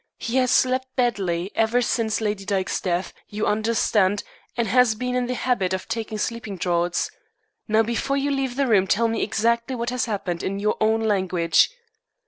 He 0.17 0.37
has 0.37 0.49
slept 0.49 0.87
badly 0.95 1.51
ever 1.53 1.79
since 1.79 2.21
Lady 2.21 2.43
Dyke's 2.43 2.81
death, 2.81 3.13
you 3.27 3.45
understand, 3.45 4.23
and 4.57 4.67
has 4.67 4.95
been 4.95 5.13
in 5.13 5.27
the 5.27 5.35
habit 5.35 5.73
of 5.75 5.87
taking 5.87 6.17
sleeping 6.17 6.57
draughts. 6.57 7.11
Now, 7.67 7.83
before 7.83 8.17
you 8.17 8.31
leave 8.31 8.55
the 8.55 8.65
room 8.65 8.87
tell 8.87 9.07
me 9.07 9.21
exactly 9.21 9.75
what 9.75 9.91
has 9.91 10.05
happened, 10.05 10.41
in 10.41 10.57
your 10.57 10.75
own 10.81 11.01
language." 11.01 11.69